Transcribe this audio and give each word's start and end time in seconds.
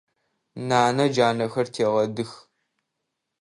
Нанэ 0.67 1.05
джанэхэр 1.13 1.67
тегъэдых. 1.73 2.31